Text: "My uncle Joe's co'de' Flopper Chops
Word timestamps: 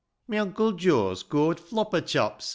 "My 0.27 0.39
uncle 0.39 0.71
Joe's 0.71 1.21
co'de' 1.21 1.59
Flopper 1.61 2.01
Chops 2.01 2.49